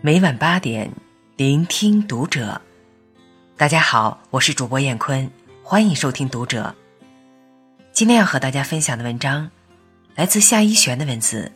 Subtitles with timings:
[0.00, 0.88] 每晚八点，
[1.36, 2.60] 聆听读者。
[3.56, 5.28] 大家好，我是主播燕坤，
[5.64, 6.72] 欢迎收听读者。
[7.92, 9.50] 今天要和大家分享的文章，
[10.14, 11.50] 来自夏一璇的文字。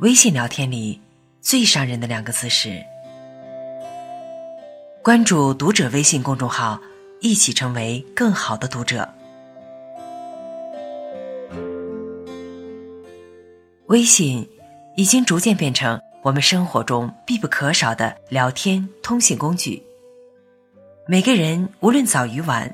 [0.00, 1.00] 微信聊天里
[1.40, 2.84] 最伤人的两个字是：
[5.02, 6.78] 关注读者微信公众号，
[7.22, 9.08] 一起成为更好的读者。
[13.86, 14.46] 微信
[14.94, 19.80] 已经逐渐变成我们生活中必不可少的聊天通信工具。
[21.06, 22.68] 每个人无论早与晚，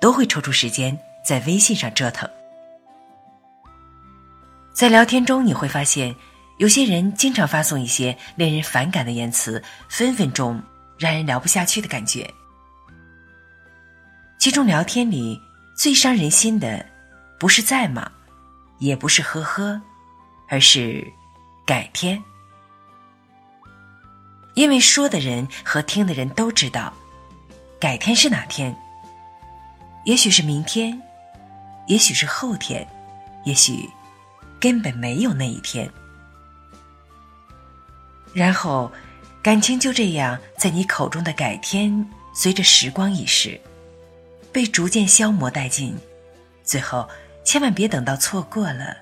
[0.00, 2.30] 都会抽出时间在微信上折腾。
[4.72, 6.14] 在聊天中，你会发现，
[6.58, 10.62] 有些人经常发送一些令人反感的言辞，分分钟
[10.96, 12.32] 让人聊不下去的感觉。
[14.38, 15.40] 其中，聊天里
[15.74, 16.86] 最伤人心的，
[17.36, 18.08] 不是在吗，
[18.78, 19.82] 也不是呵呵。
[20.48, 21.04] 而是
[21.66, 22.22] 改天，
[24.54, 26.92] 因为说的人和听的人都知道，
[27.80, 28.76] 改天是哪天。
[30.04, 31.00] 也许是明天，
[31.86, 32.86] 也许是后天，
[33.44, 33.88] 也许
[34.60, 35.90] 根本没有那一天。
[38.34, 38.90] 然后，
[39.42, 43.60] 感情就这样在你口中的改天，随着时光已逝，
[44.50, 45.96] 被逐渐消磨殆尽。
[46.64, 47.08] 最后，
[47.44, 48.96] 千万别等到错过了，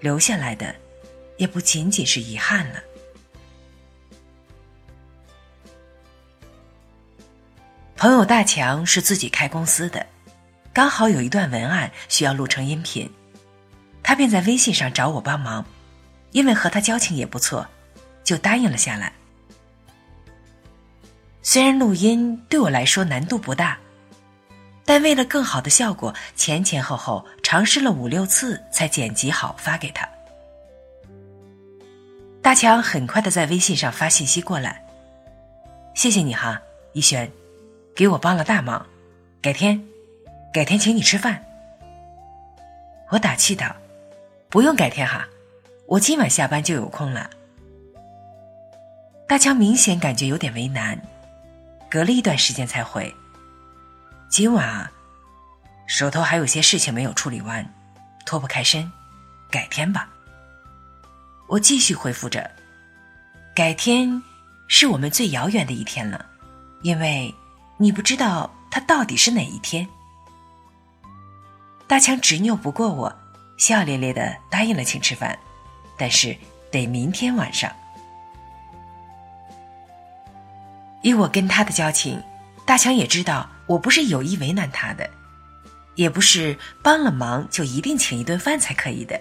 [0.00, 0.74] 留下来的。
[1.36, 2.82] 也不仅仅是遗憾了。
[7.98, 10.06] 朋友大强是自己开公司的，
[10.72, 13.10] 刚好有一段文案需要录成音频，
[14.04, 15.66] 他便在微信上找我帮忙，
[16.30, 17.66] 因为和他交情也不错，
[18.22, 19.12] 就答应了下来。
[21.42, 23.76] 虽然录音对我来说难度不大，
[24.84, 30.08] 但为了更好的效果，前前后后尝试了五六次才剪辑好发给他。
[32.40, 34.80] 大强很快的在微信上发信息过来，
[35.96, 37.28] 谢谢你哈，一轩，
[37.98, 38.86] 给我帮了大忙，
[39.42, 39.84] 改天，
[40.52, 41.44] 改天请你吃饭。
[43.08, 43.74] 我打气道，
[44.48, 45.26] 不用改天哈，
[45.88, 47.28] 我今晚下班就有空了。
[49.26, 50.96] 大强明显感觉有点为难，
[51.90, 53.12] 隔了一段时间才回，
[54.28, 54.92] 今晚啊
[55.88, 57.68] 手头还有些事情没有处理完，
[58.24, 58.88] 脱不开身，
[59.50, 60.08] 改天吧。
[61.48, 62.48] 我继续回复着
[63.56, 64.22] ：“改天
[64.68, 66.24] 是我们最遥远的一天了，
[66.82, 67.34] 因为
[67.78, 69.88] 你不知道它到底是哪一天。”
[71.88, 73.16] 大强执拗不过我，
[73.56, 75.38] 笑咧咧的答应了请吃饭，
[75.96, 76.36] 但是
[76.70, 77.72] 得明天晚上。
[81.02, 82.22] 以我跟他的交情，
[82.66, 85.08] 大强也知道我不是有意为难他的，
[85.94, 89.18] 也不是帮了忙就一定请一顿饭才可以的。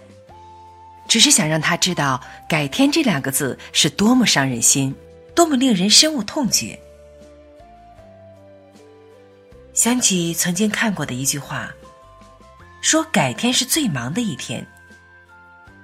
[1.08, 4.94] 只是想让他知道“改天”这两个字是多么伤人心，
[5.34, 6.78] 多么令人深恶痛绝。
[9.78, 11.70] 想起曾经看过的一句话，
[12.82, 14.66] 说“改天是最忙的一天”。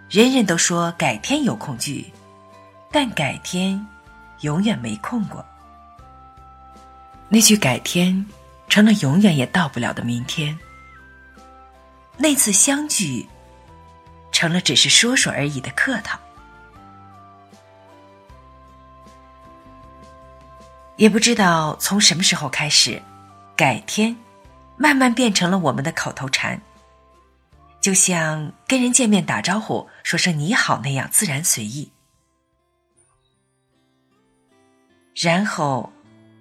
[0.09, 2.11] 人人都说改天有空聚，
[2.91, 3.85] 但改天
[4.39, 5.45] 永远没空过。
[7.29, 8.25] 那句“改天”
[8.67, 10.57] 成了永远也到不了的明天。
[12.17, 13.29] 那次相聚。
[14.31, 16.17] 成了只是说说而已的客套，
[20.95, 22.99] 也不知道从什么时候开始，
[23.55, 24.15] 改天
[24.77, 26.59] 慢慢变成了我们的口头禅，
[27.79, 31.91] 就像跟人见面打招呼说声你好那样自然随意。
[35.15, 35.91] 然后，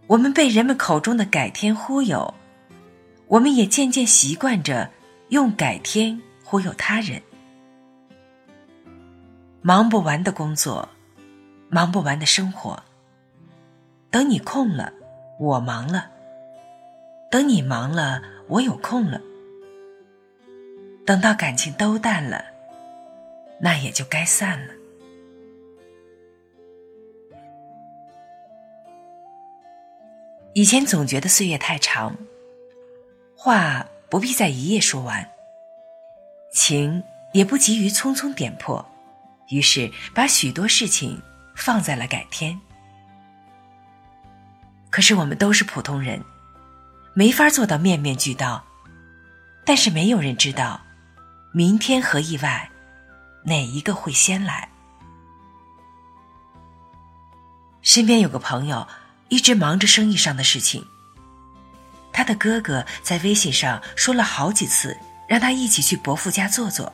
[0.07, 2.33] 我们被人们口中的改天忽悠，
[3.27, 4.91] 我们也渐渐习惯着
[5.29, 7.23] 用改天忽悠他人。
[9.61, 10.89] 忙不完的工作，
[11.69, 12.83] 忙不完的生活。
[14.11, 14.93] 等你空了，
[15.39, 16.11] 我忙了；
[17.33, 19.19] 等你忙了，我有空了。
[21.07, 22.45] 等到感情都淡了，
[23.59, 24.75] 那也就该散了。
[30.53, 32.15] 以前总觉得岁月太长，
[33.35, 35.27] 话不必在一夜说完，
[36.53, 37.03] 情
[37.33, 38.87] 也不急于匆匆点破。
[39.49, 41.19] 于是，把许多事情
[41.57, 42.61] 放在了改天。
[44.91, 46.23] 可是，我们都是普通人，
[47.15, 48.65] 没法做到面面俱到。
[49.65, 50.81] 但是，没有人知道，
[51.53, 52.71] 明天和意外，
[53.45, 54.69] 哪一个会先来？
[57.83, 58.87] 身边有个朋友，
[59.29, 60.85] 一直忙着生意上的事情。
[62.13, 64.97] 他的哥哥在微信上说了好几次，
[65.29, 66.93] 让他一起去伯父家坐坐。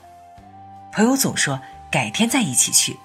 [0.92, 1.60] 朋友总说。
[1.90, 2.98] 改天再一起去。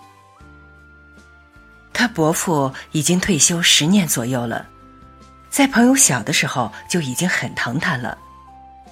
[1.94, 4.68] 他伯父已经退休十年左右了，
[5.54, 8.18] 在朋友小的时候就已经很疼他了。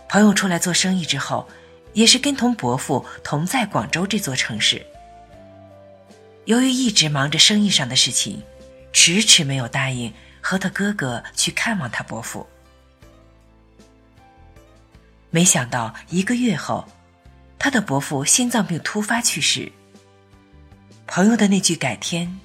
[0.07, 1.49] 朋友出来做生意之后，
[1.93, 4.85] 也是跟同伯父同在广州这座城市。
[6.45, 8.43] 由于一直忙着生意上的事情，
[8.93, 12.45] 迟迟没有答应和他哥哥去看望他伯父。
[15.31, 16.87] 没想到一个月后，
[17.57, 19.71] 他的伯父心脏病突发去世。
[21.07, 22.39] 朋友的那句“改天”。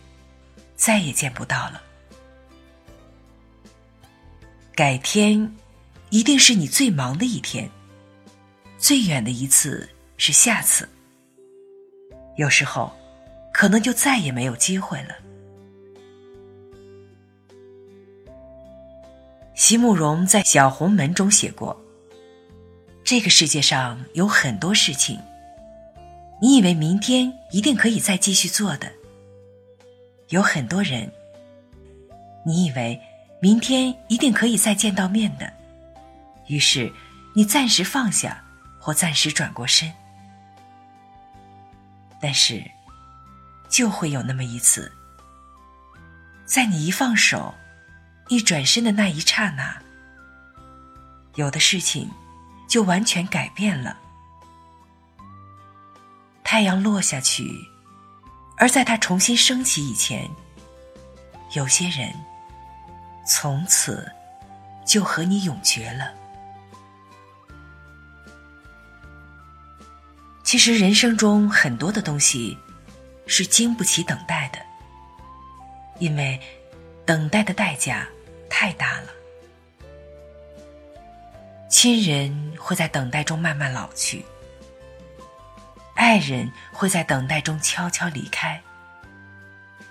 [0.74, 1.82] 再也见不到了。
[4.76, 5.50] 改天，
[6.11, 7.67] 一定是你最忙的一天。
[8.76, 9.88] 最远的一次
[10.19, 10.87] 是下次。
[12.37, 12.93] 有时候，
[13.55, 15.17] 可能就再也没有机会了。
[19.55, 21.75] 席慕容在《小红门》中写过
[23.02, 25.19] ：“这个世界上有很多事情，
[26.43, 28.93] 你以为明天一定可以再继续做的。”
[30.28, 31.11] 有很多人，
[32.44, 33.00] 你以为
[33.46, 35.52] 明天一定可以再见到面的，
[36.48, 36.93] 于是
[37.32, 38.43] 你暂时放下
[38.81, 39.88] 或暂时转过身，
[42.20, 42.60] 但是
[43.69, 44.90] 就会有那么一次，
[46.44, 47.54] 在你一放手、
[48.26, 49.81] 一转身的那一刹那，
[51.37, 52.10] 有的事情
[52.69, 53.96] 就完全改变了。
[56.42, 57.64] 太阳落下去。
[58.58, 60.28] 而在它重新升起以前，
[61.52, 62.12] 有些人
[63.26, 64.11] 从此
[64.84, 66.12] 就和你永绝了。
[70.44, 72.56] 其实人生中很多的东西
[73.26, 74.61] 是经不起等待的，
[75.99, 76.40] 因为
[77.05, 78.06] 等待的代价
[78.49, 79.08] 太大了。
[81.69, 84.25] 亲人会在等待中慢慢老去。
[85.96, 88.62] 爱人会在等待中悄悄离开，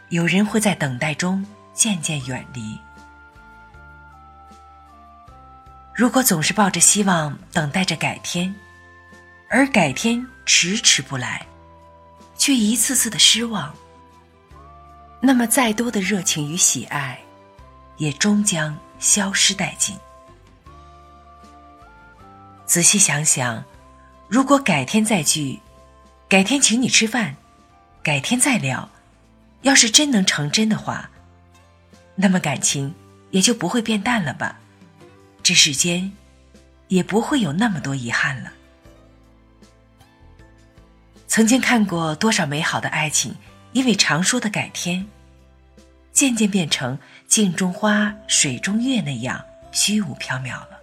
[0.10, 2.80] 有人会在等待中渐渐远离。
[5.96, 8.54] 如果总是抱着希望等待着改天，
[9.50, 11.48] 而改天迟迟不来，
[12.38, 13.74] 却一次次的失望，
[15.22, 17.18] 那么再多的热情与喜爱，
[17.96, 19.96] 也终将消失殆尽。
[22.66, 23.64] 仔细想想，
[24.28, 25.60] 如果改天再聚。
[26.28, 27.36] 改天请你吃饭，
[28.04, 28.90] 改天再聊。
[29.62, 31.10] 要是真能成真的话，
[32.16, 32.94] 那么感情
[33.30, 34.60] 也就不会变淡了吧？
[35.46, 36.12] 这世间
[36.88, 38.52] 也不会有那么多遗憾了。
[41.28, 43.36] 曾经看过多少美好的爱情，
[43.72, 45.06] 因为常说的改天，
[46.12, 46.98] 渐渐变成
[47.28, 50.80] 镜中花、水中月那样虚无缥缈了。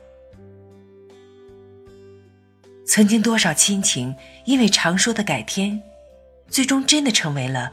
[2.87, 5.83] 曾经多少亲情，因为常说的改天，
[6.49, 7.73] 最终真的成为了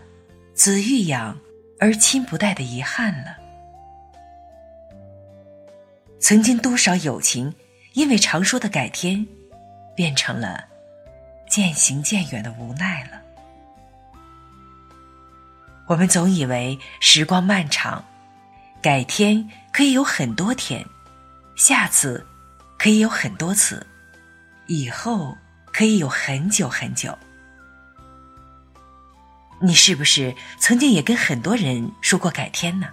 [0.56, 1.39] 子欲养
[1.80, 3.38] 而亲不待的遗憾了。
[6.19, 7.54] 曾经多少友情，
[7.94, 9.25] 因为常说的改天，
[9.95, 10.66] 变成了
[11.50, 13.21] 渐行渐远的无奈了。
[15.88, 18.04] 我们总以为时光漫长，
[18.81, 20.86] 改天可以有很多天，
[21.56, 22.25] 下次
[22.77, 23.86] 可以有很多次。
[24.68, 25.36] 以后
[25.74, 27.18] 可以有很久很久。
[29.61, 32.88] 你是不是曾经也跟很多人说过改天呢？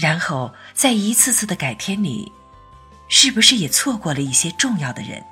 [0.00, 2.32] 然后在一次次的改天里，
[3.08, 5.22] 是不是也错过了一些重要的人？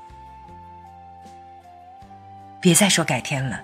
[2.61, 3.63] 别再说改天了，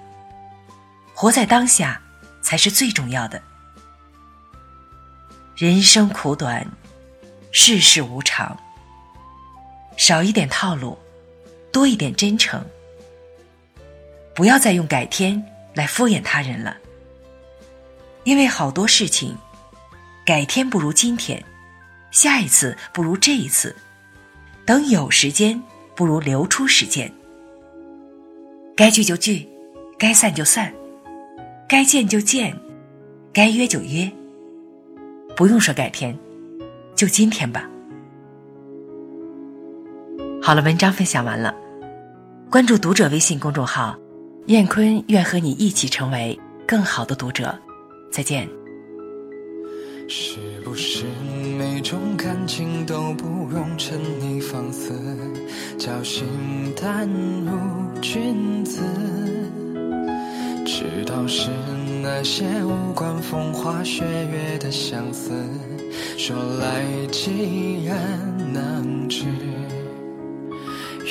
[1.12, 2.00] 活在当下
[2.40, 3.42] 才是最重要的。
[5.54, 6.66] 人生苦短，
[7.52, 8.58] 世事无常，
[9.99, 10.99] 少一点套路。
[11.70, 12.64] 多一点真诚，
[14.32, 15.44] 不要再用改天
[15.75, 16.76] 来敷衍他人了。
[18.23, 19.37] 因为好多事情，
[20.25, 21.45] 改天不如今天，
[22.11, 23.76] 下一次不如这一次，
[24.64, 25.62] 等有时间
[25.95, 27.12] 不如留出时间。
[28.75, 29.47] 该聚就聚，
[29.99, 30.73] 该散就散，
[31.69, 32.59] 该见就见，
[33.35, 34.11] 该约就约。
[35.37, 36.19] 不用说改天，
[36.97, 37.69] 就今天吧。
[40.40, 41.54] 好了，文章分享完了。
[42.50, 43.95] 关注读者微信公众号，
[44.47, 47.54] 燕坤愿和你一起成为更好的读者。
[48.11, 48.49] 再见。
[50.06, 51.04] 是不是
[51.58, 54.92] 每种感情都不用沉溺放肆，
[55.78, 56.25] 侥幸
[56.75, 58.80] 淡如君子？
[60.66, 61.50] 知道是
[62.02, 65.32] 那些无关风花雪月的相思，
[66.18, 67.96] 说来既然
[68.52, 69.25] 能知。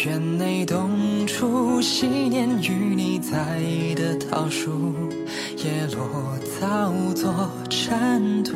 [0.05, 3.59] 院内冬初，昔年与你栽
[3.95, 4.93] 的桃树，
[5.63, 8.53] 叶落，早作尘土。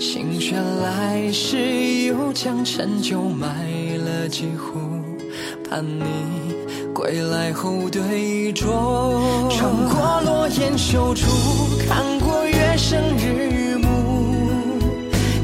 [0.00, 1.58] 心血来时，
[2.06, 3.46] 又将陈酒埋
[3.98, 4.78] 了几壶，
[5.68, 6.02] 盼你
[6.94, 8.64] 归来后对酌。
[9.50, 11.26] 穿过落雁修竹，
[11.86, 13.86] 看过月升日暮。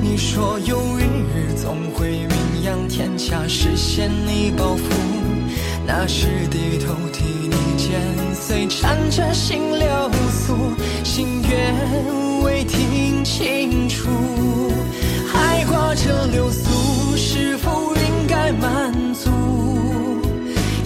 [0.00, 4.85] 你说有一日总会名扬天下，实现你抱负。
[5.87, 8.00] 那时低头替你剪
[8.47, 9.89] 碎，缠着心流
[10.31, 10.55] 苏，
[11.03, 11.75] 心愿
[12.43, 14.07] 未听清楚，
[15.33, 19.31] 还挂着流苏，是否应该满足？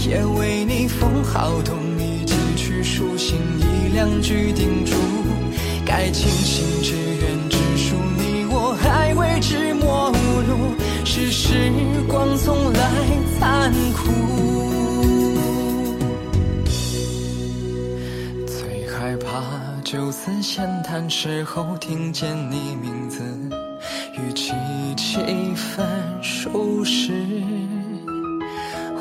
[0.09, 4.95] 也为你封好，同你寄去书信一两句叮嘱，
[5.85, 10.13] 该庆幸只愿只属你我，还未知陌
[10.47, 11.73] 路，是时
[12.07, 12.81] 光从来
[13.41, 13.73] 残
[19.91, 23.23] 酒肆闲谈时候听见你名字，
[24.13, 24.53] 语气
[24.97, 25.17] 几
[25.55, 25.87] 分
[26.21, 27.11] 熟识。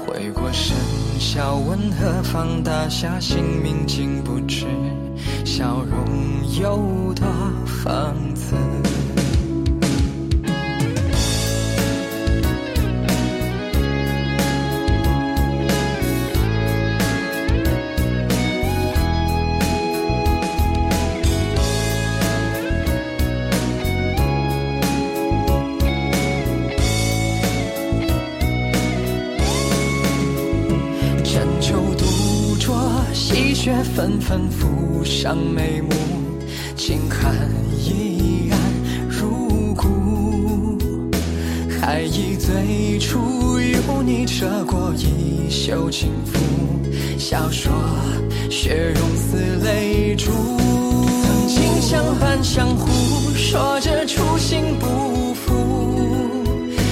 [0.05, 0.77] 回过神，
[1.19, 4.65] 笑问何方，大侠姓名竟不知，
[5.43, 6.05] 笑容
[6.57, 7.27] 有多
[7.65, 8.33] 讽
[33.97, 35.89] 纷纷浮上眉目，
[36.75, 37.33] 轻寒
[37.79, 38.59] 依然
[39.09, 40.77] 如故。
[41.81, 46.37] 还忆最初有你扯过衣袖轻拂，
[47.17, 47.73] 笑说
[48.51, 50.31] 雪融似泪珠。
[51.23, 52.87] 曾经相伴相护，
[53.33, 55.55] 说着初心不负。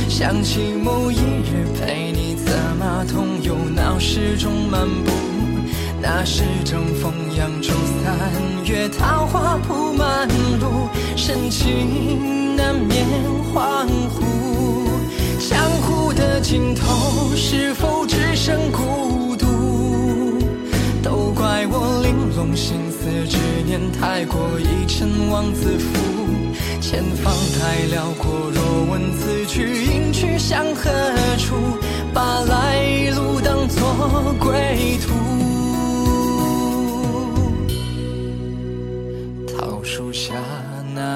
[0.09, 5.34] 想起某一日陪你策马同游，闹市中漫步。
[6.07, 10.27] 那时正逢扬州三月，桃花铺满
[10.59, 13.03] 路，深情难免
[13.51, 14.21] 恍惚。
[15.49, 19.47] 江湖的尽头，是否只剩孤独？
[21.01, 25.87] 都怪我玲珑心思，执念太过，一尘妄自负。
[26.81, 30.91] 前方太辽阔，若问此去应去向何
[31.39, 31.55] 处？
[32.13, 35.54] 把来路当作归途。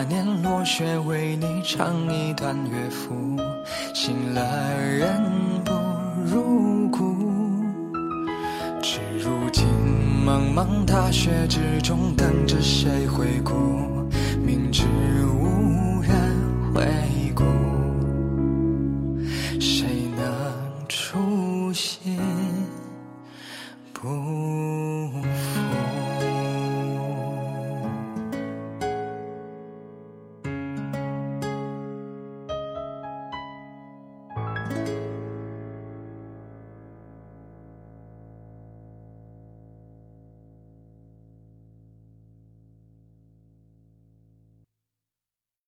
[0.02, 3.36] 那年落雪为你唱一段乐府
[3.94, 4.42] 醒了
[4.80, 5.22] 人
[5.66, 5.74] 不
[6.24, 7.18] 如故。
[8.82, 9.66] 只如今
[10.26, 13.52] 茫茫大雪之中等着谁回顾
[14.42, 14.86] 明知
[15.26, 16.86] 无人回
[17.36, 17.44] 顾。
[19.60, 22.18] 谁能出现？
[23.92, 24.08] 不